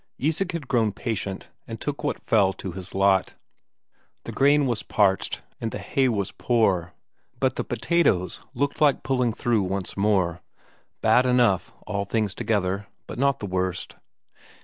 Isak 0.17 0.53
had 0.53 0.67
grown 0.67 0.93
patient, 0.93 1.49
and 1.67 1.79
took 1.79 2.03
what 2.03 2.23
fell 2.25 2.53
to 2.53 2.71
his 2.71 2.95
lot. 2.95 3.35
The 4.23 4.31
corn 4.31 4.65
was 4.65 4.81
parched, 4.81 5.43
and 5.59 5.69
the 5.69 5.77
hay 5.77 6.09
was 6.09 6.31
poor, 6.31 6.93
but 7.39 7.55
the 7.55 7.63
potatoes 7.63 8.39
looked 8.55 8.81
like 8.81 9.03
pulling 9.03 9.31
through 9.31 9.61
once 9.61 9.95
more 9.95 10.41
bad 11.01 11.27
enough, 11.27 11.71
all 11.85 12.05
things 12.05 12.33
together, 12.33 12.87
but 13.05 13.19
not 13.19 13.37
the 13.37 13.45
worst. 13.45 13.95